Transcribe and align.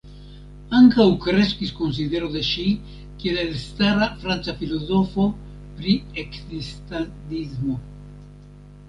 Ankaŭ 0.75 1.03
kreskis 1.25 1.73
konsidero 1.79 2.29
de 2.35 2.41
ŝi 2.47 2.65
kiel 3.23 3.37
elstara 3.41 4.07
franca 4.23 4.55
filozofo 4.63 5.27
pri 5.77 5.95
ekzistadismo. 6.25 7.77